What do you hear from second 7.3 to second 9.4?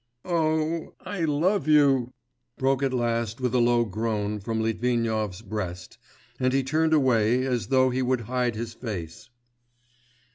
as though he would hide his face.